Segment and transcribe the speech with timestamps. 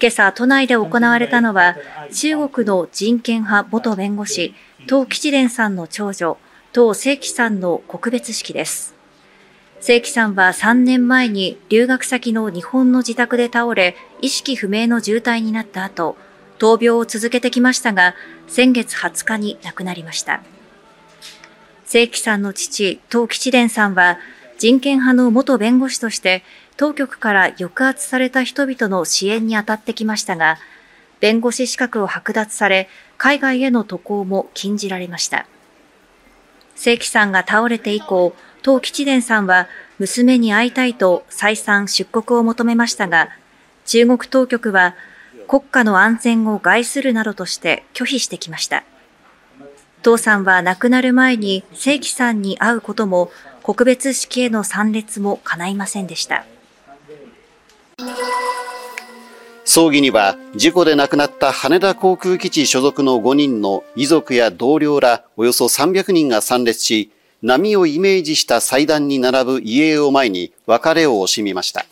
[0.00, 1.76] 今朝、都内で行われたのは、
[2.12, 4.54] 中国の人権派元弁護士、
[4.86, 6.38] 唐吉蓮さんの長女、
[6.72, 8.94] 唐正規さんの告別式です。
[9.80, 16.16] 正規さんは3年前に留学先の日本の自宅で倒れ、意識不明の重体になった後、
[16.58, 18.14] 闘病を続けてきましたが、
[18.46, 20.42] 先月20日に亡くなりました。
[21.84, 24.18] 正規さんの父、唐吉蓮さんは、
[24.58, 26.42] 人権派の元弁護士として、
[26.78, 30.58] 当局から抑圧された人々の支援に当たってきましたが、
[31.18, 35.46] 弁護士資格を剥奪され、海外への渡航も禁じられました。
[36.76, 38.32] 正規さんが倒れて以降、
[38.62, 39.66] 唐吉伝さんは
[39.98, 43.30] 娘に会いたいと再三出国を求めましたが、
[43.84, 44.94] 中国当局は
[45.48, 48.84] 国家の安全を害するなどとして拒否してきました。
[50.02, 53.32] 唐さんは亡くなる前に正規さんに会うことも
[53.64, 56.44] 告別式への参列も叶いませんでした。
[59.64, 71.84] 葬儀には事故で亡くなった羽田航空基地所属の5人の遺族や同僚らおよそ300人が参列し、波をイメージした祭壇に並ぶ遺影を前に別れを惜しみました。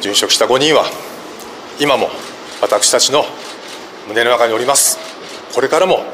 [0.00, 0.84] 殉職した5人は
[1.80, 2.08] 今も
[2.62, 3.24] 私たちの
[4.06, 4.98] 胸の中におります。
[5.52, 6.04] これからも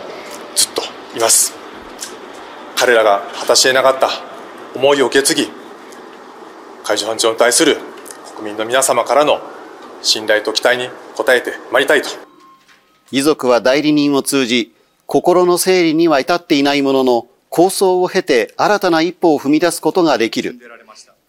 [0.56, 0.82] ずっと
[1.14, 1.52] います。
[2.74, 4.08] 彼らが果たし得なかった
[4.74, 5.61] 思いを受け継ぎ
[6.84, 7.78] 海上保安庁に対する
[8.36, 9.40] 国民の皆様からの
[10.02, 12.08] 信頼と期待に応えてまいりたいと
[13.10, 14.74] 遺族は代理人を通じ
[15.12, 20.58] 心の整理には至っていないものの、構想を経て新たな一歩を踏み出すことができる。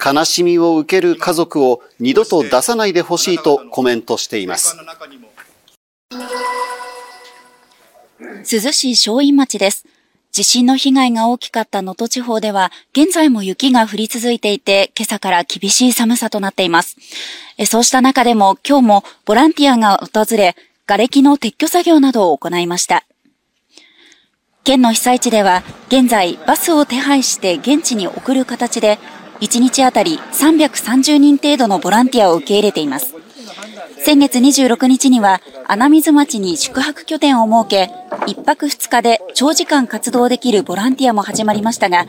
[0.02, 4.78] 悲しみを受ける家族を二度と出さないでほしいとコメントしています。
[6.09, 9.86] 珠洲市正院町です。
[10.34, 16.98] 地震の被害が大きかった能登地方では、現在も雪が降り続いていて、今朝から厳しい寒さとなっています。
[17.67, 20.56] そうした中でも今日もボランティアが訪れ、
[20.88, 23.06] 瓦礫の撤去作業などを行いました。
[24.63, 28.97] 県の被災地では現在バスを手配して現地に送る形で
[29.41, 33.13] 1日あたり330人程度のボランティアを受け入れています。
[34.00, 35.41] 先月26日には
[35.73, 37.91] 穴水町に宿泊拠点を設け、
[38.31, 42.06] 1泊2日で長時間活動できるボランティアも始まりましたが、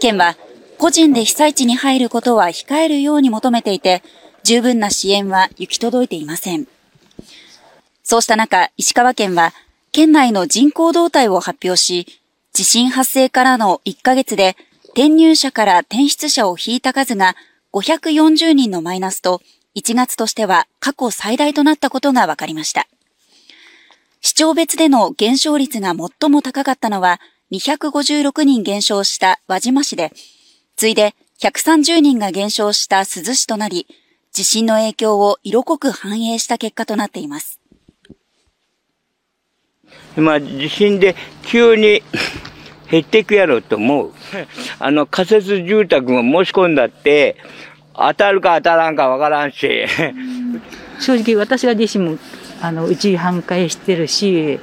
[0.00, 0.36] 県は
[0.76, 4.02] 個人で被災地に入ることは控えるように求めていて、
[4.42, 6.66] 十分な支援は行き届いていません。
[8.02, 9.52] そうした中、石川県は
[9.92, 12.08] 県内の人口動態を発表し、
[12.52, 14.56] 地震発生からの1ヶ月で
[14.94, 17.36] 転入者から転出者を引いた数が
[17.72, 19.42] 540人のマイナスと、
[19.76, 22.88] 1月としては過去最大となったことが分かりました。
[24.20, 27.20] 市町別での減少率が最も高かったのは
[27.52, 30.12] 256人減少した輪島市で、
[30.76, 33.86] 次いで130人が減少した珠洲市となり、
[34.32, 37.60] 地震の影響を色濃く反映した結果となっています。
[40.16, 42.02] まあ、地震で急に
[42.90, 44.12] 減っていくやろうと思う。
[44.78, 47.36] あの、仮設住宅も申し込んだって、
[47.94, 49.86] 当たるか当たらんかわからんし。
[51.00, 52.18] 正直私が自身も、
[52.60, 54.60] あの、うち半壊してるし、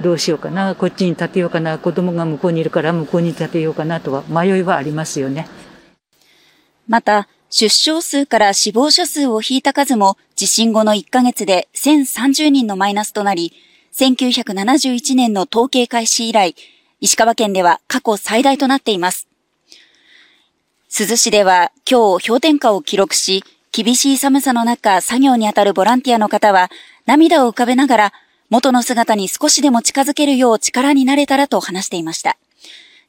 [0.00, 5.48] どうしようかな、こっちに建てようかな、子供が向こうにいるから向こうに建てようかなとは迷いはありますよね。
[6.88, 13.52] また、出生数から死亡者数を引いた数も地震後の1ヶ月で1030人のマイナスとなり、
[13.92, 16.56] 1971年の統計開始以来、
[17.00, 19.28] 石川県では過去最大となっています。
[20.96, 23.44] 珠洲市では今日氷点下を記録し、
[23.76, 26.70] 厳しい寒さの中作業に当たるボランティアの方は
[27.06, 28.12] 涙を浮かべながら
[28.48, 32.36] 元の姿に少しでも近づけるよう力になれたらと話していました。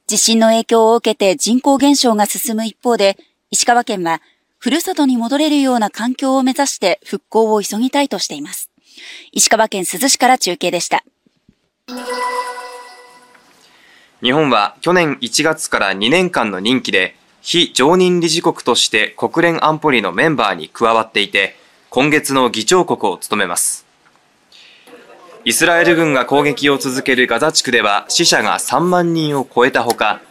[0.08, 3.16] 地震の影響を受けて人口減少が進む一方で、
[3.52, 4.24] 石川県は
[4.58, 8.72] ふるさとに戻れるような環境を目指して復興を急ぎたいとしています。
[9.34, 11.04] 石川県珠洲市から中継でした。
[14.24, 17.16] 日本は去年1月から2年間の任期で
[17.46, 21.56] 非常任理事国として国連安保理のメンバーに加わっていて、
[21.92, 23.86] 今月の議長国を務めます。
[25.44, 30.22] イスラエル軍が攻撃を続けるガザ地区では死者が3万人を超えたほか、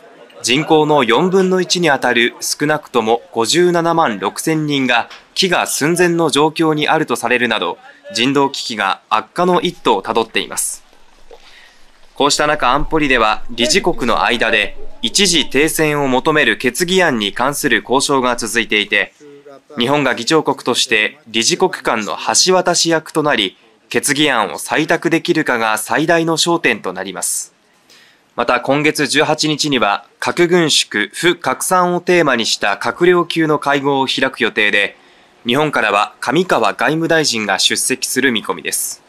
[0.42, 7.78] 人口の4分の1にあたる少なくとも57万6千人が飢餓寸前の状況にあるとされるなど、
[8.12, 10.83] 人道危機が悪化の一途をたどっています。
[12.14, 19.12] こうした中、安保理では理事国の間で一時停戦を求める決議案に関する交渉が続いていて、
[19.78, 22.16] 日本が議長国として理事国間の
[22.46, 23.56] 橋渡し役となり、
[23.88, 27.52] 決議案を採択できるかが最大の焦点となります。
[28.36, 34.96] また今月18日には核軍縮、不拡散をテーマにした閣僚級の会合を開く予定で、
[35.46, 39.03] 日本からは上川外務大臣が出席する見込みです。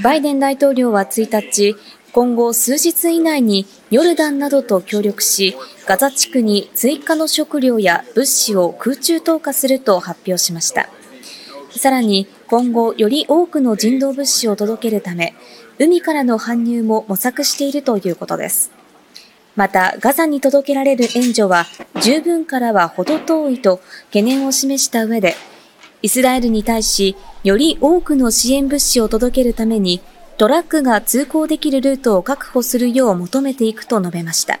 [0.00, 1.74] バイデン大統領は1日、
[2.12, 5.56] 今後数日以内にヨルダンなどと協力し、
[5.86, 10.88] ガザ地区に追加の食料や物資を空中投下すると発表しました。
[11.76, 15.34] さらに今後より多くの人道物資を届けるため、
[15.80, 18.70] 海からの搬入も模索しているということです。
[19.56, 21.66] また、ガザに届けられる援助は
[22.00, 23.80] 十分からは程遠いと
[24.10, 25.34] 懸念を示した上で、
[26.02, 30.00] イスラエルに対し、より多くの支援物資を届けるために、
[30.36, 34.60] トラックが通行できるルートを確保するよう求めていくと述べました。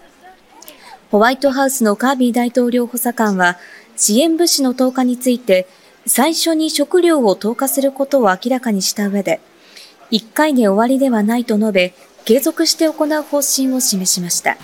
[1.10, 3.56] ホワイトハウスのカービー大統領補佐官は、
[3.96, 5.68] 支援物資の投下について、
[6.06, 9.40] 最初に食料を投下することを明らかにした上で、
[10.10, 11.94] 1回で終わりではないと述べ、
[12.24, 14.56] 継続して行う方針を示しました。